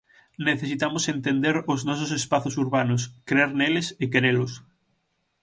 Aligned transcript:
Necesitamos 0.47 1.03
entender 1.15 1.55
os 1.73 1.81
nosos 1.87 2.11
espazos 2.19 2.55
urbanos, 2.63 3.01
crer 3.27 3.49
neles 3.59 3.87
e 4.03 4.05
querelos. 4.13 4.51